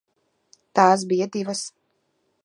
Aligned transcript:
Tās 0.79 1.03
bija 1.11 1.27
divas. 1.35 1.61